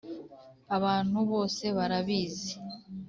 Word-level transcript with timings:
abantu 0.75 1.17
bose 1.31 1.63
barabizi 1.77 2.53